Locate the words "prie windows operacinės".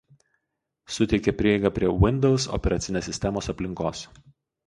1.75-3.09